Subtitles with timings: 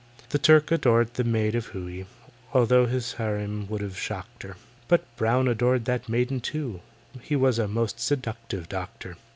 [0.29, 2.07] The Turk adored the maid of Hooe
[2.55, 4.57] (Although his harem would have shocked her).
[4.87, 6.81] But BROWN adored that maiden too:
[7.21, 9.17] He was a most seductive doctor.